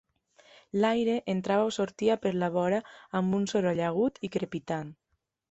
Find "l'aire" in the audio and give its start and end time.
0.77-1.17